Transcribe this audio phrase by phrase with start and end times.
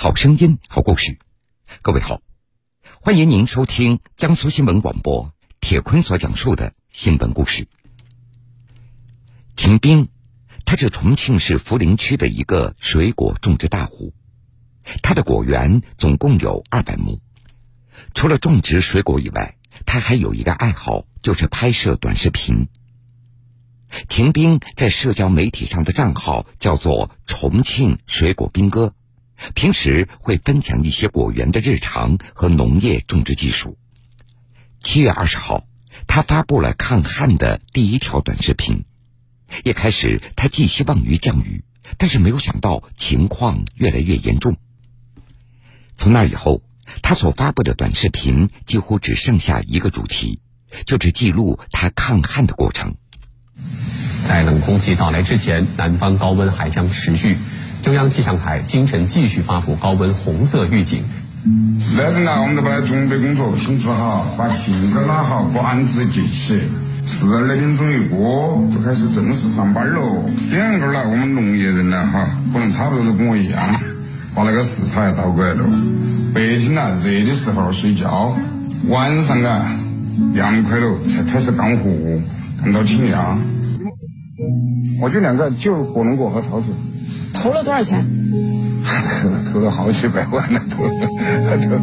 [0.00, 1.18] 好声音，好故事。
[1.82, 2.22] 各位好，
[3.00, 7.66] 欢迎您收听江苏新闻广播铁坤所讲述的新闻故事。
[9.56, 10.08] 秦兵，
[10.64, 14.14] 他是重庆市涪陵区的一个水果种植大户，
[15.02, 17.20] 他的果园总共有二百亩。
[18.14, 22.68] 除了种植水果以外，他还有一个爱好，就是拍摄短视频。
[24.08, 28.94] 秦兵在社交媒体上的账号叫做“重庆水果兵哥”，
[29.54, 33.78] 平时会分享一些果园的日常和农业种植技术。
[34.80, 35.66] 七月二十号，
[36.06, 38.84] 他发布了抗旱的第一条短视频。
[39.64, 41.64] 一开始，他寄希望于降雨，
[41.96, 44.56] 但是没有想到情况越来越严重。
[45.96, 46.62] 从那以后，
[47.02, 50.40] 他所发布的短视频几乎只剩下一个主题，
[50.84, 52.96] 就是记录他抗旱的过程。
[54.24, 57.36] 在冷空气到来之前，南方高温还将持续。
[57.82, 61.02] 中央气象台今晨继续发布高温红色预警。
[61.96, 66.60] 那是呢，我们就把准备工作拼做好，把瓶子拉好，把案子接起。
[67.06, 70.28] 十二点钟一过，就开始正式上班喽。
[70.50, 73.80] 点个呢，我们农业人呢，哈，可能差不多都跟我一样，
[74.34, 75.64] 把那个食材倒过来了。
[76.34, 78.36] 白天呢，热的时候睡觉，
[78.88, 79.74] 晚上啊，
[80.34, 81.90] 凉快了才开始干活，
[82.62, 83.40] 干到天亮。
[85.00, 86.72] 我就两个，就火龙果和桃子。
[87.42, 88.04] 投了多少钱？
[89.22, 90.90] 投 了投了好几百万呢，投了
[91.58, 91.80] 投了，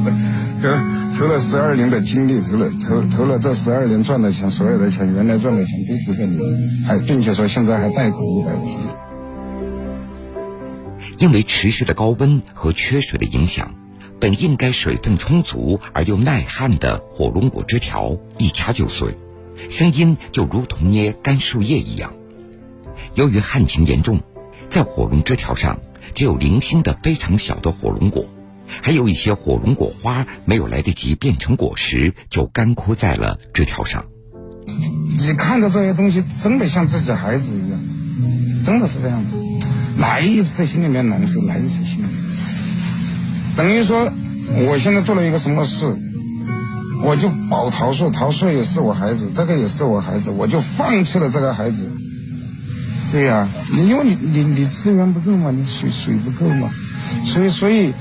[0.62, 8.76] 投投了十二年的精力，投了投投了这十二年赚的钱，所有的钱，原来赚的钱都投在里面，还并且说现在还贷款一百五十。
[11.18, 13.76] 因为持续的高温和缺水的影响，
[14.20, 19.18] 本应该水分充足而又耐旱的火龙果枝条一掐就碎，
[19.70, 22.14] 声音就如同捏干树叶一样。
[23.14, 24.20] 由于旱情严重，
[24.70, 25.80] 在火龙枝条上
[26.14, 28.26] 只有零星的非常小的火龙果，
[28.82, 34.06] 还有一些火龙果花没有来得及变成果实，就干枯在了枝条上。
[35.18, 37.80] 你看着这些东西，真的像自己孩子一样，
[38.66, 39.30] 真的是这样的。
[40.00, 42.12] 来一次心里面难受，来一次心里面。
[43.56, 44.12] 等于说，
[44.68, 45.96] 我现在做了一个什么事，
[47.02, 51.90] 我就保桃树，桃树也是我孩子，这个也是我孩子，我就放弃了这个孩子。
[53.12, 56.70] 对呀，你因为你你你资源不够嘛，你水水不够嘛，
[57.26, 57.94] 所以所以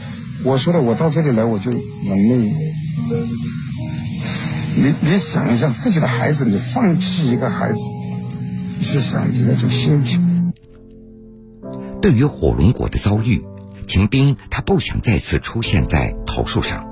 [0.44, 1.82] 我说的，我到这里来我就能
[2.28, 2.52] 累。
[4.76, 7.78] 你你想一下自己的孩子，你放弃一个孩子，
[8.80, 10.52] 去想这那种心情。
[12.02, 13.44] 对于火龙果的遭遇，
[13.86, 16.86] 秦兵他不想再次出现在桃树上，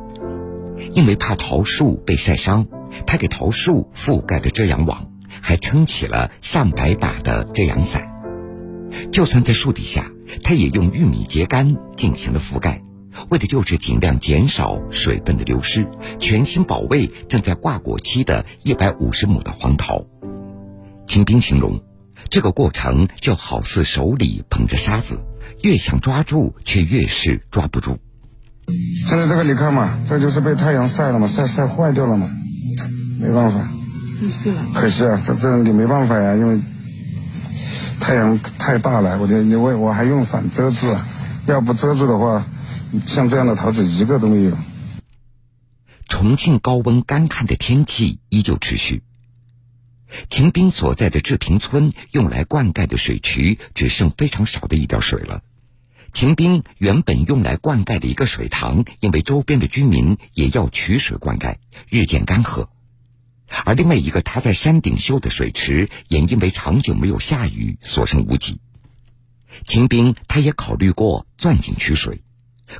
[0.95, 2.67] 因为怕桃树被晒伤，
[3.07, 5.09] 他给桃树覆盖的遮阳网，
[5.41, 8.09] 还撑起了上百把的遮阳伞。
[9.11, 10.11] 就算在树底下，
[10.43, 12.83] 他也用玉米秸秆进行了覆盖，
[13.31, 15.89] 为的就是尽量减少水分的流失，
[16.21, 20.05] 全心保卫正在挂果期的一百五十亩的黄桃。
[21.07, 21.83] 秦兵形容。
[22.31, 25.25] 这个过程就好似手里捧着沙子，
[25.61, 27.99] 越想抓住，却越是抓不住。
[29.09, 32.31] 现在这个你看嘛，这就是被太阳晒了嘛，晒晒坏掉了嘛，
[33.21, 33.69] 没办法。
[34.23, 34.65] 可惜了。
[34.73, 36.61] 可惜啊，这这你没办法呀，因为
[37.99, 41.05] 太阳太大了，我就因为我还用伞遮住啊，
[41.47, 42.45] 要不遮住的话，
[43.07, 44.57] 像这样的桃子一个都没有。
[46.09, 49.03] 重庆高温干旱的天气依旧持续。
[50.31, 55.41] 秦兵所在的志平村用来灌溉的水渠只剩非常少的一点水了。
[56.13, 61.57] 秦兵原本用来灌溉的一个水塘，因为周边的居民也要取水灌溉，
[61.89, 62.69] 日渐干涸。
[63.65, 68.61] 而另外一个他在山顶修的水池，也因为长久没有下雨，所剩无几。
[69.67, 72.23] 秦兵他也考虑过钻井取水，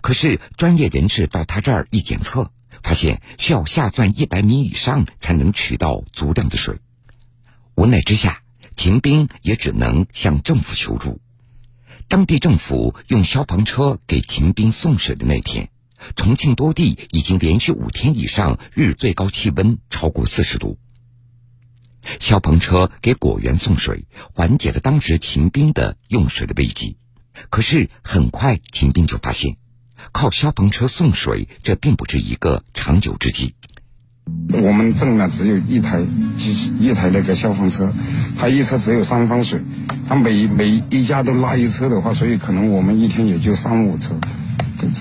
[0.01, 2.51] 可是专业人士到他这儿一检测，
[2.83, 6.79] 发现需要下钻一百米以上才能取到足量的水。
[7.75, 8.43] 无奈之下，
[8.77, 11.21] 秦兵也只能向政府求助。
[12.09, 15.71] 当地政府用消防车给秦兵送水的那天，
[16.17, 20.79] 重庆多地已经连续五天以上日最高气温超过四十度。
[22.19, 26.97] 消防车给果园送水，缓解了当时秦兵的用水的危机。
[27.49, 29.57] 可是很快，秦兵就发现，
[30.13, 33.55] 靠消防车送水，这并不是一个长久之计。
[34.53, 36.01] 我们镇呢只有一台
[36.39, 37.93] 机一台那个消防车，
[38.39, 39.61] 它一车只有三方水，
[40.09, 44.15] 它每每一家都拉一车的话，所以可能我们一天也就三五车，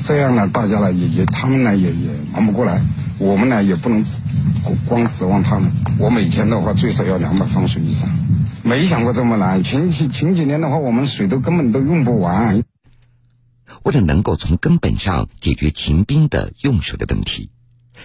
[0.05, 2.81] 这样呢，大家呢也也他们呢也也忙不过来，
[3.17, 4.03] 我们呢也不能
[4.87, 5.71] 光指望他们。
[5.97, 8.09] 我每天的话最少要两百方水以上，
[8.63, 9.63] 没想过这么难。
[9.63, 12.63] 前几前几年的话，我们水都根本都用不完。
[13.83, 17.49] 为了能够从根本上解决秦兵的用水的问题，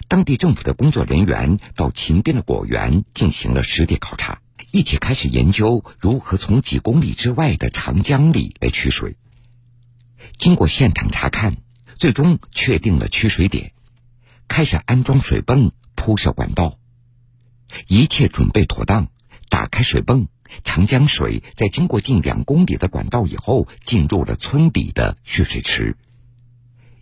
[0.09, 4.41] 当地政府的工作人员到秦兵的果园进行了实地考察，
[4.71, 9.17] 一起开始研究如何从几公里之外的长江里来取水。
[10.39, 11.57] 经过现场查看，
[11.99, 13.73] 最终确定了取水点，
[14.49, 16.79] 开始安装水泵、铺设管道，
[17.89, 19.09] 一切准备妥当，
[19.49, 20.29] 打开水泵。
[20.63, 25.97] 长江水在经过近两公里的管道以后，进入了村里的蓄水池。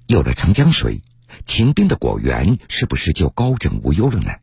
[0.07, 1.03] 有了长江水，
[1.45, 4.37] 秦兵的果园是不是就高枕无忧了呢？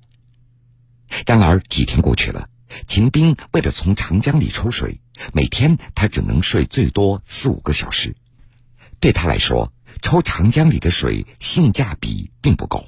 [1.25, 2.47] 然而几天过去了，
[2.85, 5.01] 秦兵为了从长江里抽水，
[5.33, 8.15] 每天他只能睡最多四五个小时。
[8.99, 12.83] 对他来说，抽长江里的水性价比并不高。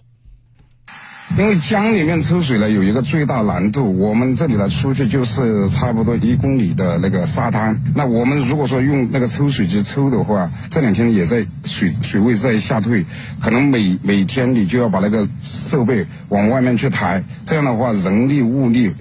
[1.38, 7.82] 因为江里面抽水呢有一个最大难度，我们这里呢出去就是差不多一公里的那个沙滩。
[7.96, 13.06] 那我们如果说用那个抽水机抽的话，这两天也在水水位在下退，
[13.42, 18.94] 可能每每天你就要把那个设备往外面去抬，这样的话人力物力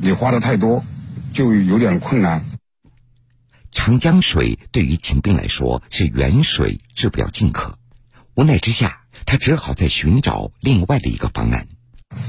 [0.00, 0.84] 你花的太多，
[1.32, 2.44] 就有点困难。
[3.72, 7.78] 长江水对于秦兵来说是远水治不了近渴，
[8.34, 9.00] 无奈之下。
[9.24, 11.68] 他只好在寻找另外的一个方案。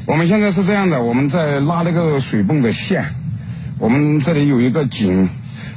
[0.06, 3.14] 我们现在是这样的，我们在拉那个水泵的线，
[3.80, 5.28] 我们这里有一个井，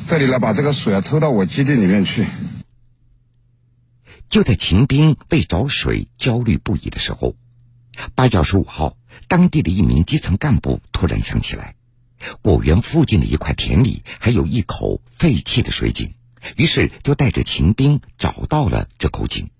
[0.08, 2.26] 这里呢把这个水啊抽到我基地里面去。
[4.28, 7.36] 就在秦兵为找水焦虑不已的时候，
[8.14, 8.96] 八月二十五号，
[9.28, 11.75] 当地的一名基层干部突然想起来，
[12.42, 16.14] 果园附近的一块田里还有一口废弃的水井，
[16.56, 19.50] 于是就带着秦兵找到了这口井。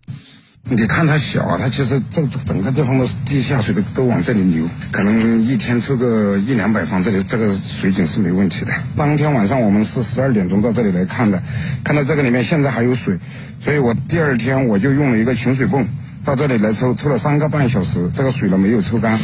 [0.68, 8.72] 你看它小啊，它其实这整个地方的地下水都都往这里流，可能一天抽个一两百方，这里这个水井是没问题的。
[8.96, 11.40] 当天晚上我们是十二点钟到这里来看的，
[11.84, 13.18] 看到这个里面现在还有水，
[13.60, 15.86] 所以我第二天我就用了一个潜水泵
[16.24, 19.20] 到这里来抽，抽了三个半小时，这个水呢没有抽干。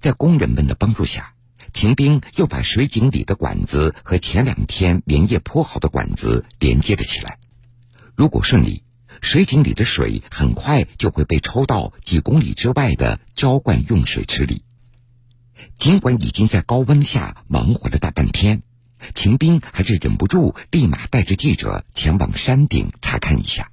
[0.00, 1.32] 在工人们的帮助下，
[1.74, 7.36] 秦兵又把水井里的管子和前两天连夜铺好的管子连接了起来。
[8.14, 8.82] 如果顺利。
[9.20, 14.64] 水井里的水很快就会被抽到几公里之外的浇灌用水池里。
[15.78, 18.62] 尽管已经在高温下忙活了大半天，
[19.14, 23.70] 秦兵还是忍不住立马带着记者前往山顶查看一下。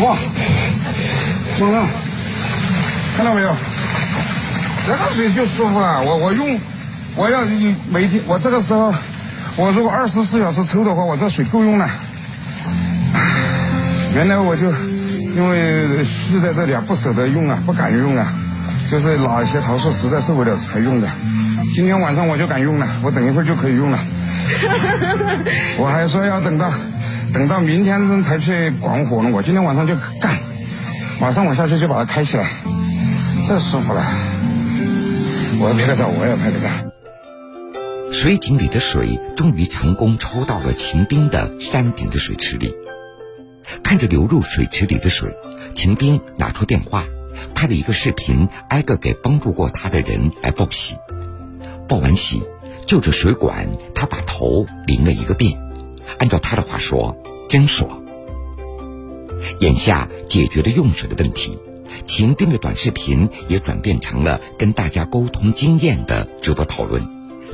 [0.00, 0.16] 哇，
[1.60, 1.86] 猛了！
[3.16, 3.54] 看到没有？
[4.88, 6.02] 这个水就舒服了。
[6.02, 6.58] 我我用，
[7.14, 7.42] 我要
[7.90, 8.90] 每天我这个时候，
[9.56, 11.86] 我如果二十四小时抽的话，我这水够用了。
[14.14, 14.72] 原来我就
[15.36, 18.32] 因为蓄在这里啊，不舍得用啊，不敢用啊，
[18.90, 21.08] 就是哪些桃树实在受不了才用的。
[21.74, 23.98] 今天晚上我就敢用了，我等一会儿就可以用了。
[25.76, 26.72] 我还说要等到
[27.34, 30.34] 等到明天才去管火呢，我今天晚上就干，
[31.20, 32.46] 马上我下去就把它开起来，
[33.46, 34.02] 这舒服了。
[35.60, 36.68] 我要拍个照，我也要拍个照。
[38.12, 42.74] 水井里的水终于成功抽到了秦兵的山顶的水池里。
[43.82, 45.34] 看着流入水池里的水，
[45.74, 47.04] 秦兵拿出电话，
[47.54, 50.96] 拍了一个视频，挨个给帮助过他的人来报喜。
[51.88, 52.42] 报完喜，
[52.86, 55.58] 就着水管，他把头淋了一个遍。
[56.18, 57.16] 按照他的话说，
[57.48, 58.02] 真爽。
[59.60, 61.58] 眼下解决了用水的问题，
[62.08, 67.06] 秦兵的短视频也转变成了跟大家沟通经验的直播讨论。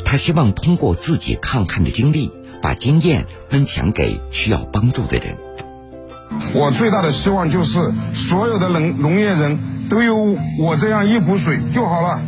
[0.07, 2.31] 他希望通过自己抗旱的经历，
[2.63, 5.37] 把经验分享给需要帮助的人。
[6.55, 7.79] 我最大的希望就是
[8.15, 9.59] 所有的农农业人
[9.91, 12.21] 都有我这样一股水就好了，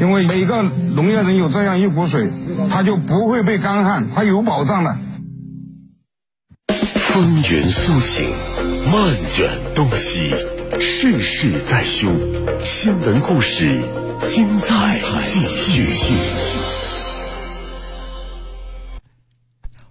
[0.00, 0.62] 因为每个
[0.94, 2.30] 农业人有这样一股水，
[2.70, 4.96] 他就不会被干旱，他有保障的。
[6.94, 8.28] 风云苏醒，
[8.92, 10.34] 漫卷东西，
[10.76, 12.14] 世事在胸，
[12.62, 13.80] 新闻故事
[14.26, 16.14] 精彩继续。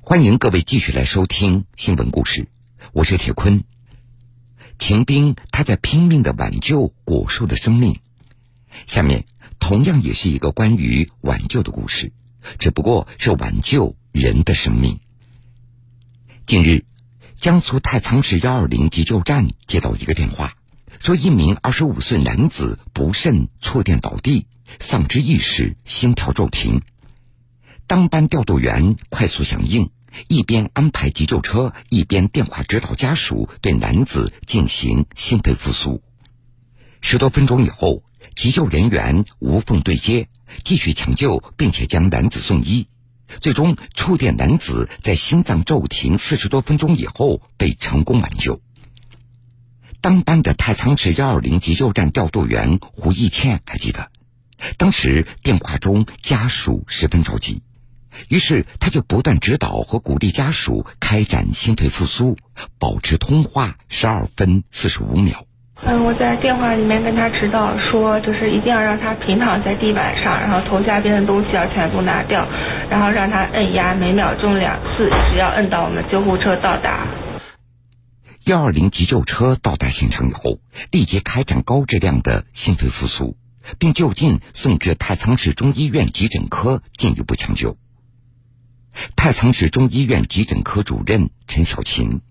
[0.01, 2.47] 欢迎各位继续来收听新闻故事。
[2.93, 3.63] 我是铁坤，
[4.77, 7.99] 秦兵他在拼命的挽救果树的生命。
[8.85, 9.25] 下面
[9.59, 12.13] 同样也是一个关于挽救的故事，
[12.59, 14.99] 只不过是挽救人的生命。
[16.45, 16.85] 近日，
[17.35, 20.55] 江苏太仓市幺二零急救站接到一个电话，
[20.99, 24.47] 说一名二十五岁男子不慎触电倒地，
[24.79, 26.81] 丧失意识，心跳骤停。
[27.85, 29.89] 当班调度员快速响应。
[30.29, 36.01] 一边安排急救车，一边电话指导家属对男子进行心肺复苏。
[37.01, 38.03] 十多分钟以后，
[38.35, 40.27] 急救人员无缝对接，
[40.63, 42.87] 继续抢救，并且将男子送医。
[43.41, 48.59] 最终触电男子在心脏骤停四十多分钟以后被成功挽救。
[50.01, 54.07] 当班的太仓市幺二零急救站调度员胡义倩还记得，
[54.77, 57.63] 当时电话中家属十分着急，
[58.29, 62.37] 于是他就不断指导和鼓励家属开展心肺复苏，
[62.79, 65.45] 保持通话十二分四十五秒。
[65.83, 72.47] 嗯，我在电话里面跟他指导说，就是一定要让他平躺在地板上，然后头下边的东西要全部拿掉，
[72.89, 77.05] 然后让他摁压每秒钟两次，只要摁到我们救护车到达。
[78.47, 83.35] 幺二零急救车到达现场以后，立即开展高质量的心肺复苏，
[83.77, 87.75] 并就近送至太仓市中医院急诊科进一步抢救。
[89.17, 92.21] 太仓市中医院急诊科主任陈小琴，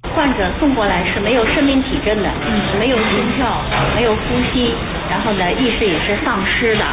[0.00, 2.32] 患者送过来是没有生命体征的，
[2.80, 3.60] 没有心跳，
[3.94, 4.22] 没有呼
[4.56, 4.72] 吸，
[5.12, 6.84] 然后呢，意识也是丧失的。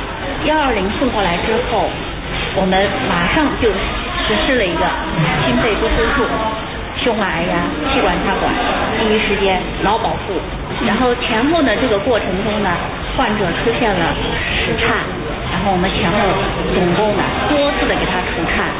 [0.44, 1.88] 幺二零送过来之后，
[2.60, 2.76] 我们
[3.08, 4.84] 马上就实施了一个
[5.48, 6.28] 心肺复苏术。
[7.04, 8.54] 胸外按压、气管插管，
[8.98, 10.40] 第一时间脑保护。
[10.88, 12.70] 然后前后的这个过程中呢，
[13.18, 14.16] 患者出现了
[14.56, 15.04] 室颤，
[15.52, 16.18] 然后我们前后
[16.74, 18.72] 总共呢多次的给他除颤，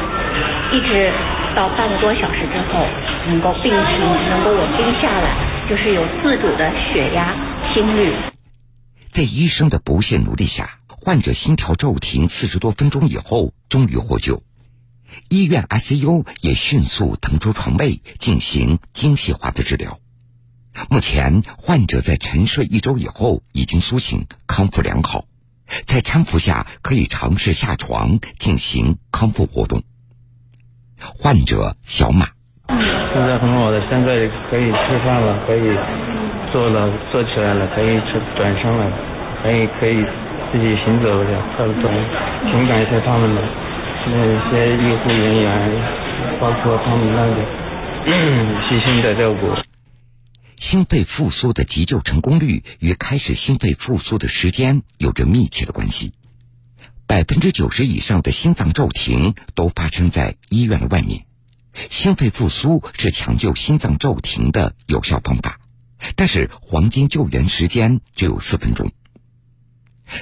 [0.72, 1.12] 一直
[1.54, 2.84] 到半个多小时之后，
[3.28, 4.00] 能够病情
[4.30, 5.36] 能够稳定下来，
[5.68, 7.34] 就是有自主的血压、
[7.72, 8.12] 心率。
[9.10, 14.42] 在医生的不懈努力下，患者心跳骤停四十多分钟以后，终于获救。
[15.28, 19.98] 医院 ICU 也迅速腾出床位进行精细化的治疗。
[20.90, 25.24] 目前，患者在沉睡一周以后已经苏醒，康复良好，
[25.86, 29.82] 在搀扶下可以尝试下床进行康复活动。
[30.98, 32.26] 患者小马，
[32.66, 35.62] 现在很好的，现在可以吃饭了，可以
[36.50, 38.90] 坐了，坐起来了，可以转转身了，
[39.42, 40.02] 可以可以
[40.50, 41.90] 自己行走了，差不多，
[42.50, 43.42] 挺感谢他们的。
[44.06, 45.48] 那些医护人员，
[46.38, 47.38] 包括他们那个
[48.68, 49.40] 细心的照顾。
[50.56, 56.12] 心肺复苏的急救成功率与开始心肺复苏的时间有着密切的关系。
[57.06, 61.24] 百分之九十以上的心脏骤停都发生在医院的外面。
[61.74, 65.58] 心肺复苏是抢救心脏骤停的有效方法，
[66.14, 68.92] 但是黄金救援时间只有四分钟。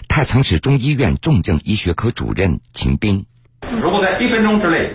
[0.08, 3.26] 太仓市中医院重症医学科主任秦兵。
[3.82, 4.94] 如果在一分钟之内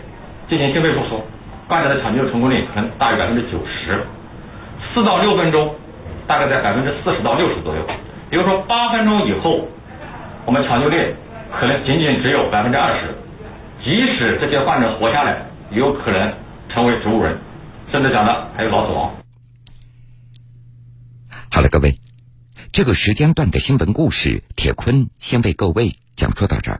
[0.49, 1.21] 进行心肺复苏，
[1.67, 3.99] 患者的抢救成功率可能大于百分之九十；
[4.93, 5.75] 四到六分钟，
[6.25, 7.85] 大概在百分之四十到六十左右。
[8.29, 9.67] 比如说八分钟以后，
[10.45, 11.13] 我们抢救率
[11.51, 13.13] 可能仅仅只有百分之二十。
[13.83, 16.33] 即使这些患者活下来，也有可能
[16.69, 17.37] 成为植物人，
[17.91, 19.11] 甚至讲的还有脑死亡。
[21.51, 21.99] 好了，各位，
[22.71, 26.79] 这个时间段的新闻故事，铁坤先为各位讲述到这儿。